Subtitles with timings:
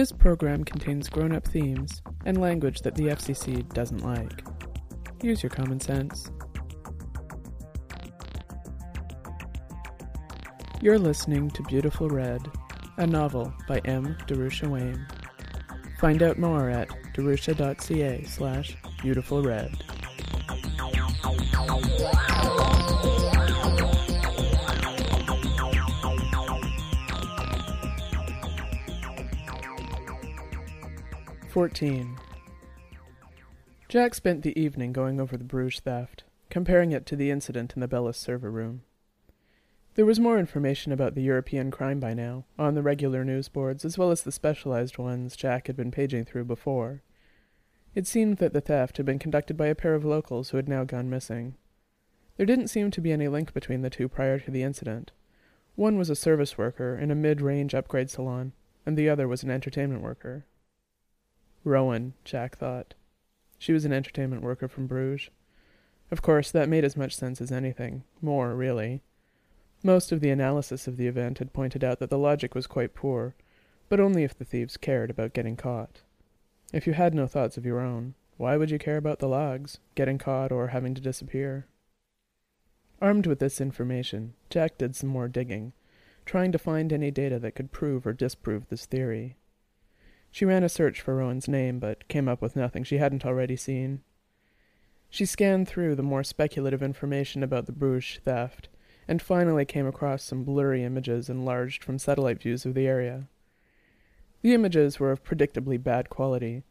[0.00, 4.42] This program contains grown up themes and language that the FCC doesn't like.
[5.22, 6.30] Use your common sense.
[10.80, 12.40] You're listening to Beautiful Red,
[12.96, 14.16] a novel by M.
[14.26, 15.06] Darusha Wayne.
[15.98, 19.84] Find out more at darusha.ca slash beautiful red.
[31.50, 32.16] 14.
[33.88, 37.80] Jack spent the evening going over the Bruges theft, comparing it to the incident in
[37.80, 38.82] the Bellis server room.
[39.96, 43.84] There was more information about the European crime by now, on the regular news boards
[43.84, 47.02] as well as the specialized ones Jack had been paging through before.
[47.96, 50.68] It seemed that the theft had been conducted by a pair of locals who had
[50.68, 51.56] now gone missing.
[52.36, 55.10] There didn't seem to be any link between the two prior to the incident.
[55.74, 58.52] One was a service worker in a mid range upgrade salon,
[58.86, 60.44] and the other was an entertainment worker.
[61.64, 62.94] Rowan, Jack thought.
[63.58, 65.30] She was an entertainment worker from Bruges.
[66.10, 68.04] Of course, that made as much sense as anything.
[68.22, 69.02] More, really.
[69.82, 72.94] Most of the analysis of the event had pointed out that the logic was quite
[72.94, 73.34] poor,
[73.88, 76.00] but only if the thieves cared about getting caught.
[76.72, 79.78] If you had no thoughts of your own, why would you care about the logs,
[79.94, 81.66] getting caught, or having to disappear?
[83.00, 85.72] Armed with this information, Jack did some more digging,
[86.24, 89.36] trying to find any data that could prove or disprove this theory.
[90.30, 93.56] She ran a search for Rowan's name, but came up with nothing she hadn't already
[93.56, 94.02] seen.
[95.08, 98.68] She scanned through the more speculative information about the Bruges theft,
[99.08, 103.26] and finally came across some blurry images enlarged from satellite views of the area.
[104.42, 106.62] The images were of predictably bad quality,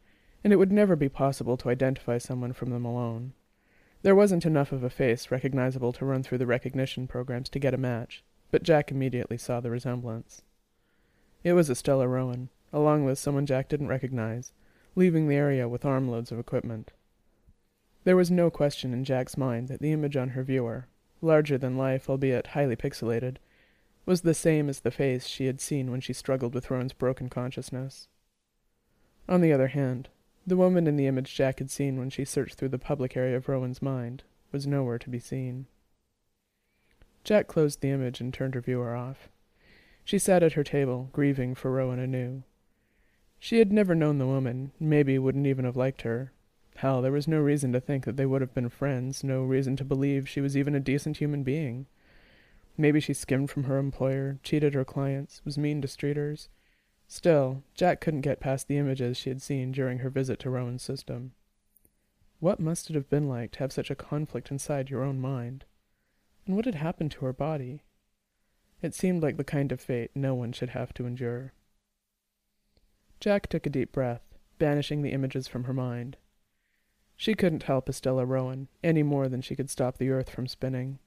[0.41, 3.33] and it would never be possible to identify someone from them alone.
[4.01, 7.73] There wasn't enough of a face recognizable to run through the recognition programs to get
[7.73, 10.43] a match, but Jack immediately saw the resemblance.
[11.43, 14.53] It was Estella Rowan, along with someone Jack didn't recognize,
[14.95, 16.91] leaving the area with armloads of equipment.
[18.03, 20.87] There was no question in Jack's mind that the image on her viewer,
[21.21, 23.37] larger than life, albeit highly pixelated,
[24.05, 27.29] was the same as the face she had seen when she struggled with Rowan's broken
[27.29, 28.07] consciousness.
[29.27, 30.09] On the other hand,
[30.47, 33.37] the woman in the image Jack had seen when she searched through the public area
[33.37, 35.67] of Rowan's mind was nowhere to be seen.
[37.23, 39.29] Jack closed the image and turned her viewer off.
[40.03, 42.41] She sat at her table, grieving for Rowan anew.
[43.39, 46.33] She had never known the woman, maybe wouldn't even have liked her.
[46.75, 49.75] Hell, there was no reason to think that they would have been friends, no reason
[49.77, 51.87] to believe she was even a decent human being.
[52.77, 56.47] Maybe she skimmed from her employer, cheated her clients, was mean to streeters.
[57.07, 60.83] Still, Jack couldn't get past the images she had seen during her visit to Rowan's
[60.83, 61.33] system.
[62.39, 65.65] What must it have been like to have such a conflict inside your own mind?
[66.45, 67.83] And what had happened to her body?
[68.81, 71.51] It seemed like the kind of fate no one should have to endure.
[73.19, 74.21] Jack took a deep breath,
[74.59, 76.15] banishing the images from her mind.
[77.17, 80.99] She couldn't help Estella Rowan any more than she could stop the earth from spinning.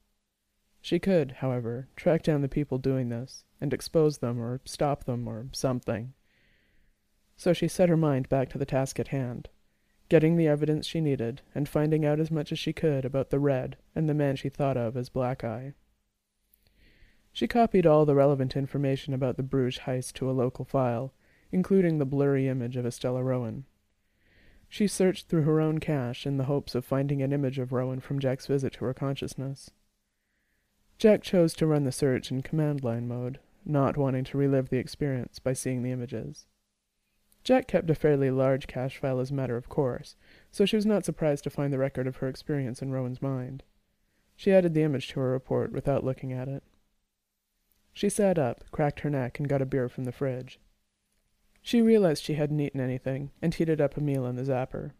[0.82, 5.26] She could, however, track down the people doing this, and expose them, or stop them,
[5.26, 6.12] or something.
[7.36, 9.48] So she set her mind back to the task at hand,
[10.10, 13.38] getting the evidence she needed, and finding out as much as she could about the
[13.38, 15.72] Red and the man she thought of as Black Eye.
[17.32, 21.14] She copied all the relevant information about the Bruges heist to a local file,
[21.52, 23.64] including the blurry image of Estella Rowan.
[24.68, 28.00] She searched through her own cache in the hopes of finding an image of Rowan
[28.00, 29.70] from Jack's visit to her consciousness.
[30.98, 34.78] Jack chose to run the search in command line mode, not wanting to relive the
[34.78, 36.46] experience by seeing the images.
[37.44, 40.16] Jack kept a fairly large cache file as a matter of course,
[40.50, 43.64] so she was not surprised to find the record of her experience in Rowan's mind.
[44.36, 46.62] She added the image to her report without looking at it.
[47.92, 50.58] She sat up, cracked her neck, and got a beer from the fridge.
[51.62, 54.90] She realized she hadn't eaten anything, and heated up a meal in the zapper.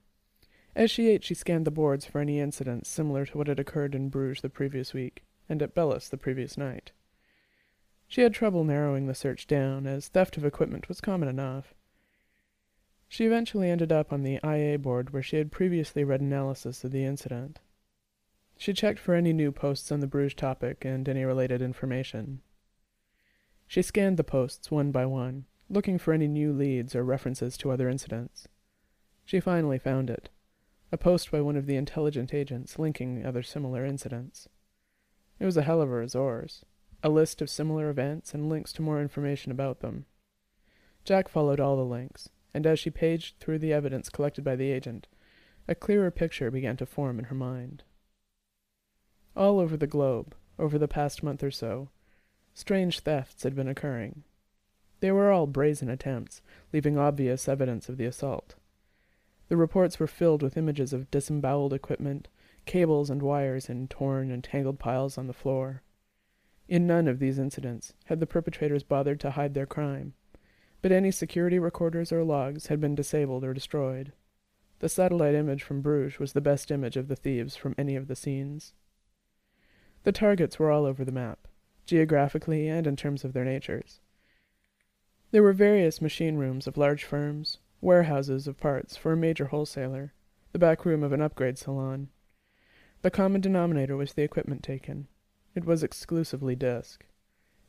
[0.75, 3.95] As she ate, she scanned the boards for any incidents similar to what had occurred
[3.95, 6.93] in Bruges the previous week, and at Bellis the previous night.
[8.07, 11.75] She had trouble narrowing the search down, as theft of equipment was common enough.
[13.09, 16.93] She eventually ended up on the IA board where she had previously read analysis of
[16.93, 17.59] the incident.
[18.57, 22.41] She checked for any new posts on the Bruges topic and any related information.
[23.67, 27.71] She scanned the posts one by one, looking for any new leads or references to
[27.71, 28.47] other incidents.
[29.25, 30.29] She finally found it
[30.93, 34.47] a post by one of the intelligent agents linking other similar incidents.
[35.41, 36.65] It was a hell of a resource
[37.03, 40.05] a list of similar events and links to more information about them.
[41.05, 44.71] Jack followed all the links, and as she paged through the evidence collected by the
[44.71, 45.09] agent,
[45.67, 47.83] a clearer picture began to form in her mind.
[49.35, 51.89] All over the globe, over the past month or so,
[52.55, 54.23] strange thefts had been occurring
[55.03, 58.55] They were all brazen attempts, leaving obvious evidence of the assault.
[59.49, 62.29] The reports were filled with images of disemboweled equipment,
[62.67, 65.83] cables and wires in torn and tangled piles on the floor.
[66.69, 70.15] In none of these incidents had the perpetrators bothered to hide their crime,
[70.83, 74.13] but any security recorders or logs had been disabled or destroyed.
[74.79, 78.07] The satellite image from Bruges was the best image of the thieves from any of
[78.07, 78.73] the scenes.
[80.05, 81.49] The targets were all over the map,
[81.87, 83.99] geographically and in terms of their natures.
[85.33, 90.13] There were various machine rooms of large firms, warehouses of parts for a major wholesaler,
[90.53, 92.11] the back room of an upgrade salon.
[93.01, 95.09] The common denominator was the equipment taken.
[95.55, 97.07] It was exclusively disk.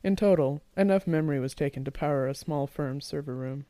[0.02, 3.64] In total, enough memory was taken to power a small firm's server room.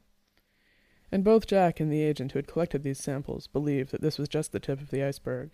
[1.13, 4.29] And both Jack and the agent who had collected these samples believed that this was
[4.29, 5.53] just the tip of the iceberg.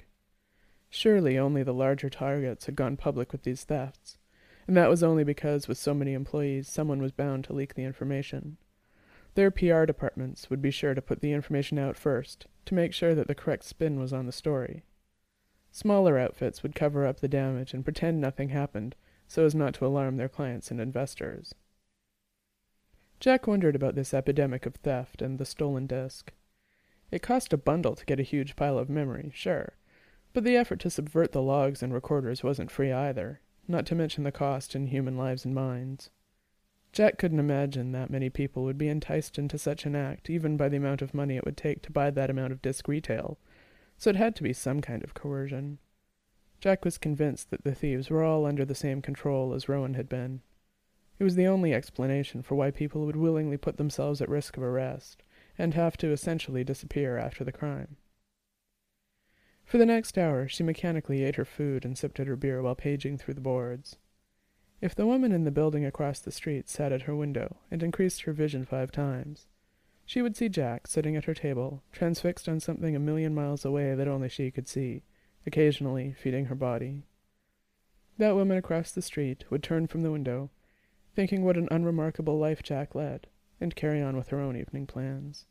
[0.88, 4.16] Surely only the larger targets had gone public with these thefts,
[4.70, 7.82] and that was only because, with so many employees, someone was bound to leak the
[7.82, 8.56] information.
[9.34, 13.12] Their PR departments would be sure to put the information out first, to make sure
[13.17, 14.84] that the correct spin was on the story.
[15.72, 18.94] Smaller outfits would cover up the damage and pretend nothing happened,
[19.26, 21.52] so as not to alarm their clients and investors.
[23.19, 26.32] Jack wondered about this epidemic of theft and the stolen disk.
[27.11, 29.72] It cost a bundle to get a huge pile of memory, sure,
[30.32, 33.40] but the effort to subvert the logs and recorders wasn't free either
[33.70, 36.11] not to mention the cost in human lives and minds.
[36.93, 40.69] Jack couldn't imagine that many people would be enticed into such an act, even by
[40.69, 43.38] the amount of money it would take to buy that amount of disc retail,
[43.96, 45.78] so it had to be some kind of coercion.
[46.61, 50.08] Jack was convinced that the thieves were all under the same control as Rowan had
[50.08, 50.40] been.
[51.19, 54.62] It was the only explanation for why people would willingly put themselves at risk of
[54.62, 55.22] arrest,
[55.56, 57.96] and have to essentially disappear after the crime.
[59.70, 62.75] For the next hour she mechanically ate her food and sipped at her beer while
[62.75, 63.99] paging through the boards.
[64.81, 68.22] If the woman in the building across the street sat at her window and increased
[68.22, 69.46] her vision five times,
[70.05, 73.94] she would see Jack sitting at her table, transfixed on something a million miles away
[73.94, 75.05] that only she could see,
[75.46, 77.05] occasionally feeding her body.
[78.19, 80.50] That woman across the street would turn from the window,
[81.14, 83.28] thinking what an unremarkable life Jack led,
[83.61, 85.46] and carry on with her own evening plans.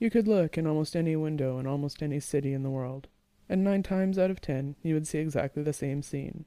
[0.00, 3.06] You could look in almost any window in almost any city in the world,
[3.50, 6.46] and nine times out of ten you would see exactly the same scene.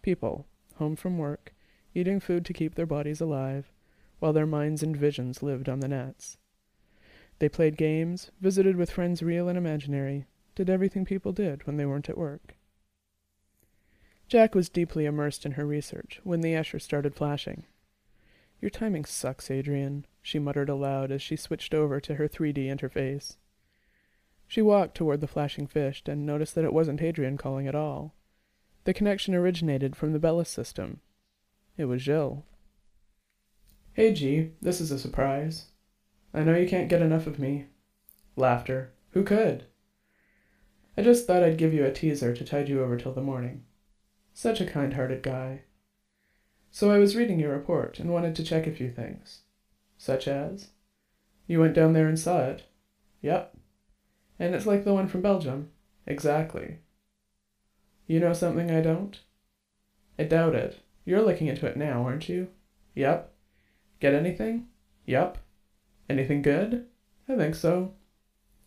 [0.00, 0.46] People,
[0.76, 1.54] home from work,
[1.94, 3.70] eating food to keep their bodies alive,
[4.18, 6.38] while their minds and visions lived on the nets.
[7.38, 10.24] They played games, visited with friends real and imaginary,
[10.54, 12.56] did everything people did when they weren't at work.
[14.26, 17.64] Jack was deeply immersed in her research when the Escher started flashing.
[18.60, 23.36] Your timing sucks, Adrian, she muttered aloud as she switched over to her 3D interface.
[24.46, 28.14] She walked toward the flashing fish and noticed that it wasn't Adrian calling at all.
[28.84, 31.00] The connection originated from the Bellis system.
[31.76, 32.42] It was Gilles.
[33.92, 35.66] Hey, G, this is a surprise.
[36.34, 37.66] I know you can't get enough of me.
[38.36, 38.92] Laughter.
[39.10, 39.64] Who could?
[40.96, 43.64] I just thought I'd give you a teaser to tide you over till the morning.
[44.34, 45.62] Such a kind hearted guy.
[46.70, 49.40] So I was reading your report and wanted to check a few things.
[49.98, 50.68] Such as?
[51.46, 52.62] You went down there and saw it?
[53.22, 53.56] Yep.
[54.38, 55.70] And it's like the one from Belgium?
[56.06, 56.78] Exactly.
[58.06, 59.20] You know something I don't?
[60.18, 60.80] I doubt it.
[61.04, 62.48] You're looking into it now, aren't you?
[62.94, 63.32] Yep.
[64.00, 64.68] Get anything?
[65.06, 65.38] Yep.
[66.08, 66.86] Anything good?
[67.28, 67.94] I think so.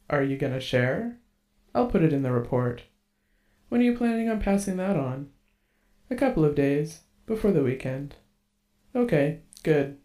[0.09, 1.17] Are you gonna share?
[1.73, 2.83] I'll put it in the report.
[3.69, 5.29] When are you planning on passing that on?
[6.09, 6.99] A couple of days.
[7.25, 8.15] Before the weekend.
[8.95, 9.97] Okay, good.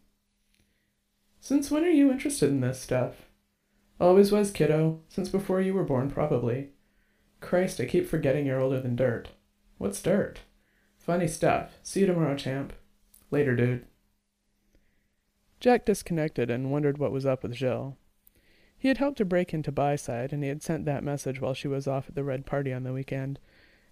[1.40, 3.26] Since when are you interested in this stuff?
[4.00, 5.00] Always was, kiddo.
[5.08, 6.70] Since before you were born, probably.
[7.40, 9.30] Christ, I keep forgetting you're older than dirt.
[9.78, 10.40] What's dirt?
[10.96, 11.78] Funny stuff.
[11.82, 12.72] See you tomorrow, champ.
[13.30, 13.87] Later, dude.
[15.58, 17.96] Jack disconnected and wondered what was up with Gilles.
[18.76, 21.66] He had helped to break into Byside, and he had sent that message while she
[21.66, 23.40] was off at the Red Party on the weekend,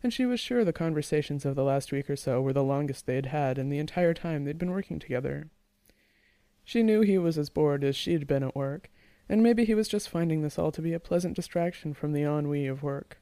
[0.06, 3.06] and she was sure the conversations of the last week or so were the longest
[3.06, 5.50] they had had in the entire time they'd been working together.
[6.62, 8.88] She knew he was as bored as she'd been at work,
[9.28, 12.22] and maybe he was just finding this all to be a pleasant distraction from the
[12.22, 13.20] ennui of work.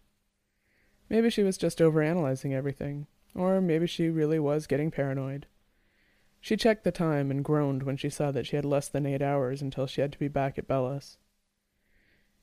[1.09, 5.47] Maybe she was just overanalyzing everything, or maybe she really was getting paranoid.
[6.39, 9.23] She checked the time and groaned when she saw that she had less than eight
[9.23, 11.17] hours until she had to be back at Bellis.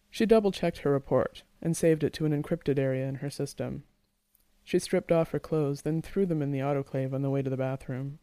[0.10, 3.84] She double checked her report and saved it to an encrypted area in her system.
[4.64, 7.50] She stripped off her clothes, then threw them in the autoclave on the way to
[7.50, 8.20] the bathroom.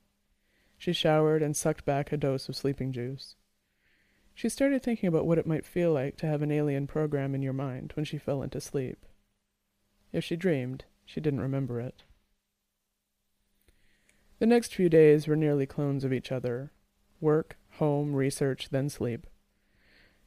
[0.79, 3.35] She showered and sucked back a dose of sleeping juice.
[4.35, 7.43] She started thinking about what it might feel like to have an alien program in
[7.43, 9.05] your mind when she fell into sleep.
[10.13, 12.05] If she dreamed, she didn't remember it.
[14.39, 16.71] The next few days were nearly clones of each other.
[17.21, 19.27] work, home, research, then sleep.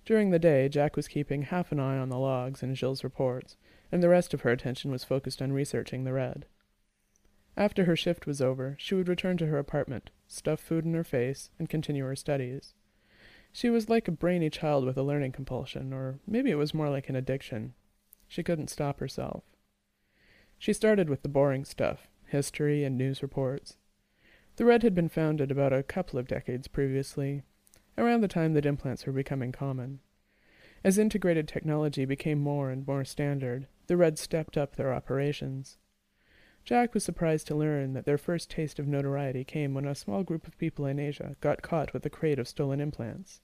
[0.04, 3.56] During the day, Jack was keeping half an eye on the logs and Gilles' reports,
[3.92, 6.46] and the rest of her attention was focused on researching the red.
[7.58, 11.04] After her shift was over, she would return to her apartment, stuff food in her
[11.04, 12.74] face, and continue her studies.
[13.52, 16.90] She was like a brainy child with a learning compulsion, or maybe it was more
[16.90, 17.74] like an addiction.
[18.28, 19.44] She couldn't stop herself.
[20.58, 23.76] She started with the boring stuff history and news reports.
[24.56, 27.44] The Red had been founded about a couple of decades previously,
[27.98, 30.00] around the time that implants were becoming common.
[30.84, 35.78] As integrated technology became more and more standard, the Reds stepped up their operations.
[36.64, 40.24] Jack was surprised to learn that their first taste of notoriety came when a small
[40.24, 43.42] group of people in Asia got caught with a crate of stolen implants.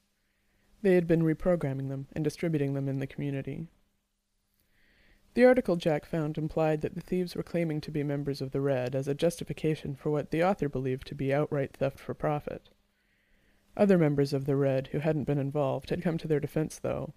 [0.83, 3.67] They had been reprogramming them and distributing them in the community.
[5.33, 8.61] The article Jack found implied that the thieves were claiming to be members of the
[8.61, 12.69] Red as a justification for what the author believed to be outright theft for profit.
[13.75, 17.13] Other members of the Red who hadn't been involved had come to their defense, though,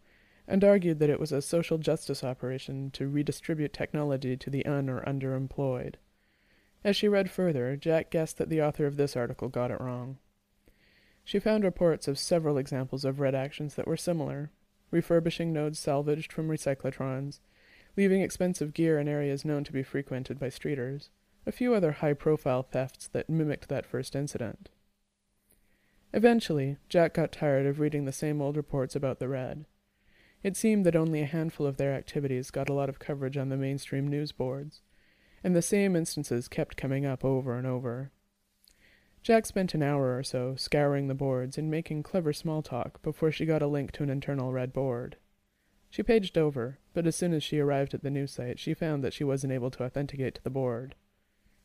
[0.50, 4.90] and argued that it was a social justice operation to redistribute technology to the un
[4.90, 5.95] or underemployed.
[6.83, 10.19] As she read further, Jack guessed that the author of this article got it wrong.
[11.25, 14.50] She found reports of several examples of red actions that were similar
[14.90, 17.38] refurbishing nodes salvaged from recyclotrons,
[17.97, 21.11] leaving expensive gear in areas known to be frequented by streeters,
[21.47, 24.69] a few other high profile thefts that mimicked that first incident.
[26.12, 29.64] Eventually, Jack got tired of reading the same old reports about the Red.
[30.43, 33.51] It seemed that only a handful of their activities got a lot of coverage on
[33.51, 34.81] the mainstream news boards,
[35.45, 38.11] and the same instances kept coming up over and over.
[39.23, 43.31] Jack spent an hour or so scouring the boards and making clever small talk before
[43.31, 45.17] she got a link to an internal red board.
[45.91, 49.05] She paged over, but as soon as she arrived at the news site, she found
[49.05, 50.95] that she wasn't able to authenticate to the board.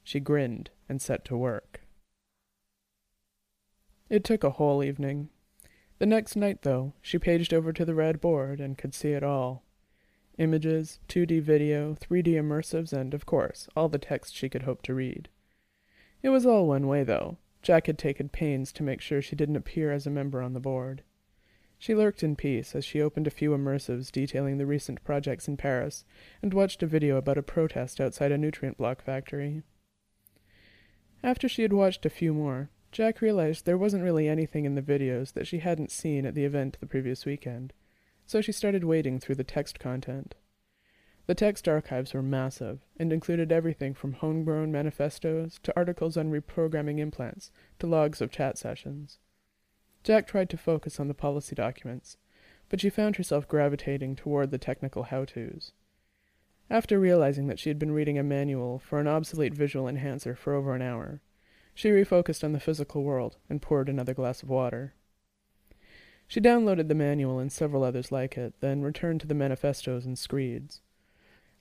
[0.04, 1.82] She grinned and set to work.
[4.10, 5.30] It took a whole evening.
[5.98, 9.24] The next night, though, she paged over to the red board and could see it
[9.24, 9.64] all.
[10.38, 14.94] Images, 2D video, 3D immersives, and, of course, all the text she could hope to
[14.94, 15.30] read.
[16.22, 17.38] It was all one way, though.
[17.62, 20.60] Jack had taken pains to make sure she didn't appear as a member on the
[20.60, 21.04] board.
[21.80, 25.58] She lurked in peace as she opened a few immersives detailing the recent projects in
[25.58, 26.04] Paris
[26.42, 29.64] and watched a video about a protest outside a nutrient block factory.
[31.24, 34.82] After she had watched a few more, Jack realized there wasn't really anything in the
[34.82, 37.74] videos that she hadn't seen at the event the previous weekend,
[38.26, 40.34] so she started wading through the text content.
[41.26, 47.00] The text archives were massive and included everything from homegrown manifestos to articles on reprogramming
[47.00, 49.20] implants to logs of chat sessions.
[50.06, 52.16] Jack tried to focus on the policy documents,
[52.70, 55.74] but she found herself gravitating toward the technical how to's.
[56.70, 60.54] After realizing that she had been reading a manual for an obsolete visual enhancer for
[60.54, 61.20] over an hour,
[61.76, 64.96] she refocused on the physical world and poured another glass of water.
[66.28, 70.18] She downloaded the manual and several others like it, then returned to the manifestos and
[70.18, 70.82] screeds.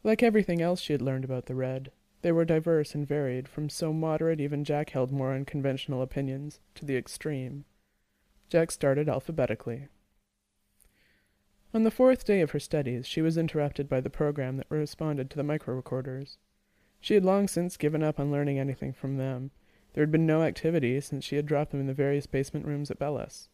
[0.02, 1.90] Like everything else she had learned about the Red,
[2.22, 6.86] they were diverse and varied, from so moderate even Jack held more unconventional opinions, to
[6.86, 7.66] the extreme.
[8.48, 9.88] Jack started alphabetically.
[11.74, 15.28] On the fourth day of her studies, she was interrupted by the program that responded
[15.28, 16.38] to the micro-recorders.
[16.98, 19.50] She had long since given up on learning anything from them,
[19.94, 22.90] there had been no activity since she had dropped them in the various basement rooms
[22.90, 23.48] at Bellis.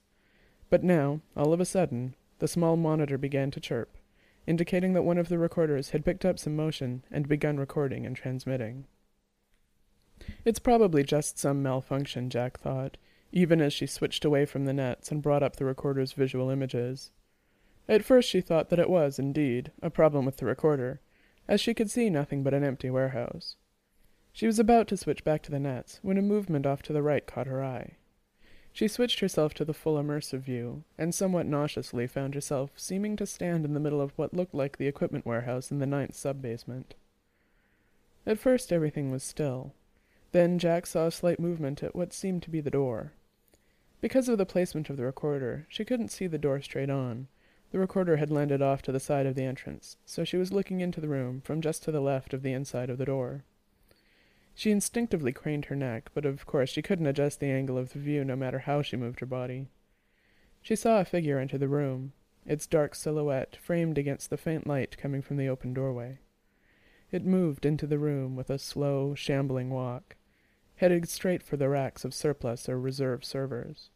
[0.69, 3.97] But now, all of a sudden, the small monitor began to chirp,
[4.47, 8.17] indicating that one of the recorders had picked up some motion and begun recording and
[8.17, 8.87] transmitting.
[10.45, 12.97] It's probably just some malfunction, Jack thought,
[13.33, 17.11] even as she switched away from the nets and brought up the recorder's visual images.
[17.89, 21.01] At first she thought that it was, indeed, a problem with the recorder,
[21.49, 23.57] as she could see nothing but an empty warehouse.
[24.33, 27.03] She was about to switch back to the nets when a movement off to the
[27.03, 27.97] right caught her eye.
[28.73, 33.27] She switched herself to the full immersive view, and somewhat nauseously found herself seeming to
[33.27, 36.95] stand in the middle of what looked like the equipment warehouse in the ninth sub-basement.
[38.25, 39.75] At first everything was still.
[40.33, 43.13] Then Jack saw a slight movement at what seemed to be the door.
[44.01, 47.27] Because of the placement of the recorder, she couldn't see the door straight on.
[47.73, 50.81] The recorder had landed off to the side of the entrance, so she was looking
[50.81, 53.45] into the room from just to the left of the inside of the door.
[54.61, 57.99] She instinctively craned her neck, but of course she couldn't adjust the angle of the
[57.99, 59.69] view no matter how she moved her body.
[60.61, 62.13] She saw a figure enter the room,
[62.45, 66.19] its dark silhouette framed against the faint light coming from the open doorway.
[67.11, 70.17] It moved into the room with a slow, shambling walk,
[70.77, 73.89] headed straight for the racks of surplus or reserve servers.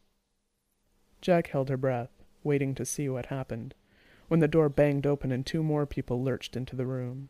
[1.21, 3.75] Jack held her breath, waiting to see what happened,
[4.29, 7.29] when the door banged open and two more people lurched into the room.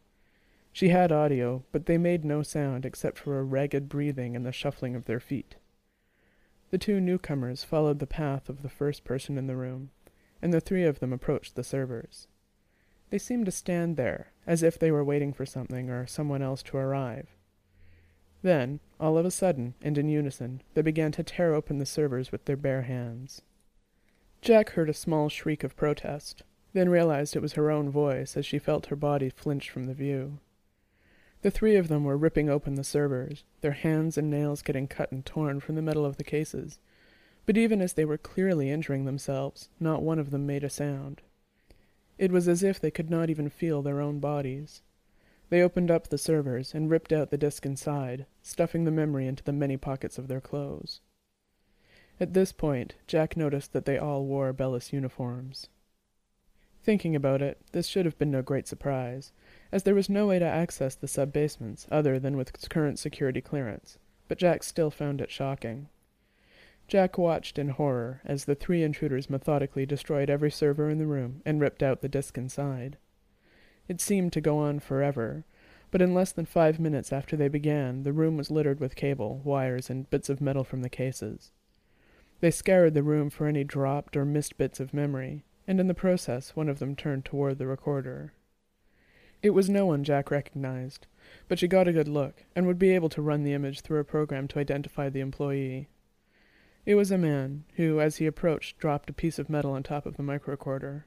[0.75, 4.51] She had audio, but they made no sound except for a ragged breathing and the
[4.51, 5.55] shuffling of their feet.
[6.69, 9.91] The two newcomers followed the path of the first person in the room,
[10.41, 12.27] and the three of them approached the servers.
[13.09, 16.61] They seemed to stand there, as if they were waiting for something or someone else
[16.63, 17.29] to arrive.
[18.41, 22.33] Then, all of a sudden, and in unison, they began to tear open the servers
[22.33, 23.41] with their bare hands.
[24.41, 28.45] Jack heard a small shriek of protest, then realized it was her own voice as
[28.45, 30.39] she felt her body flinch from the view.
[31.45, 35.11] The three of them were ripping open the servers, their hands and nails getting cut
[35.11, 36.79] and torn from the metal of the cases.
[37.45, 41.21] But even as they were clearly injuring themselves, not one of them made a sound.
[42.17, 44.81] It was as if they could not even feel their own bodies.
[45.51, 49.43] They opened up the servers and ripped out the disk inside, stuffing the memory into
[49.43, 51.01] the many pockets of their clothes.
[52.19, 55.67] At this point, Jack noticed that they all wore Bellis uniforms.
[56.81, 59.31] Thinking about it, this should have been no great surprise,
[59.75, 63.97] as there was no way to access the sub-basements other than with current security clearance,
[64.29, 65.89] but Jack still found it shocking.
[66.87, 71.41] Jack watched in horror as the three intruders methodically destroyed every server in the room
[71.45, 72.95] and ripped out the disk inside.
[73.89, 75.43] It seemed to go on forever,
[75.91, 79.41] but in less than five minutes after they began, the room was littered with cable,
[79.43, 81.51] wires, and bits of metal from the cases.
[82.39, 85.93] They scoured the room for any dropped or missed bits of memory, and in the
[85.93, 88.31] process one of them turned toward the recorder.
[89.41, 91.07] It was no one Jack recognized,
[91.47, 93.99] but she got a good look, and would be able to run the image through
[93.99, 95.89] a program to identify the employee.
[96.85, 100.05] It was a man, who, as he approached, dropped a piece of metal on top
[100.05, 101.03] of the microrecorder.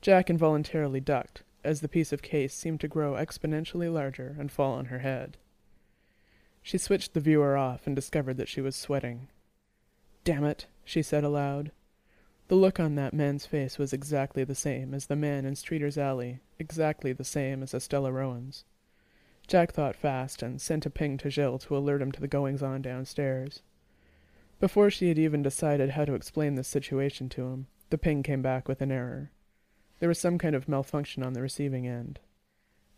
[0.00, 4.74] Jack involuntarily ducked, as the piece of case seemed to grow exponentially larger and fall
[4.74, 5.36] on her head.
[6.62, 9.28] She switched the viewer off and discovered that she was sweating.
[10.24, 11.72] Damn it, she said aloud.
[12.48, 15.98] The look on that man's face was exactly the same as the man in Streeter's
[15.98, 18.64] Alley, exactly the same as Estella Rowan's.
[19.46, 22.62] Jack thought fast and sent a ping to Gilles to alert him to the goings
[22.62, 23.62] on downstairs.
[24.60, 28.42] Before she had even decided how to explain this situation to him, the ping came
[28.42, 29.30] back with an error.
[30.00, 32.20] There was some kind of malfunction on the receiving end.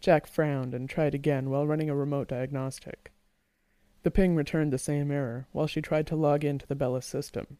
[0.01, 3.13] Jack frowned and tried again while running a remote diagnostic.
[4.03, 7.59] The ping returned the same error while she tried to log into the Bellis system.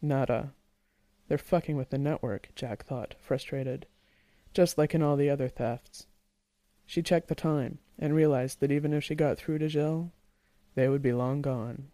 [0.00, 0.52] Nada.
[1.28, 3.86] They're fucking with the network, Jack thought, frustrated.
[4.56, 6.06] Just like in all the other thefts.
[6.86, 10.12] She checked the time and realized that even if she got through to Gilles,
[10.74, 11.88] they would be long gone.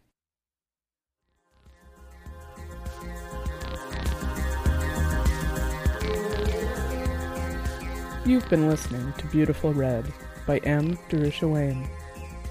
[8.24, 10.06] You've been listening to Beautiful Red
[10.46, 10.96] by M.
[11.10, 11.90] Darusha Wayne.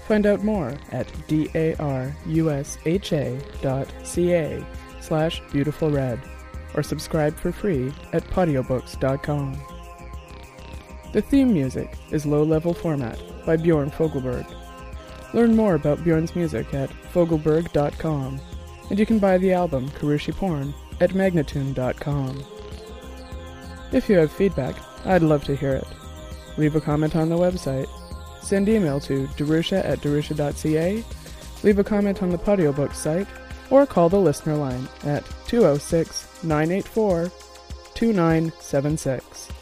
[0.06, 2.12] Find out more at darusha
[3.62, 4.62] dot ca
[5.00, 6.20] slash beautiful red
[6.74, 9.71] or subscribe for free at podiobooks.com.
[11.12, 14.46] The theme music is Low Level Format by Bjorn Fogelberg.
[15.34, 18.40] Learn more about Bjorn's music at fogelberg.com,
[18.88, 20.72] and you can buy the album Karooshi Porn
[21.02, 22.42] at magnatune.com.
[23.92, 25.86] If you have feedback, I'd love to hear it.
[26.56, 27.88] Leave a comment on the website.
[28.40, 31.04] Send email to darusha at darusha.ca.
[31.62, 33.28] Leave a comment on the Podiobook site
[33.68, 37.30] or call the listener line at 206 984
[37.94, 39.61] 2976.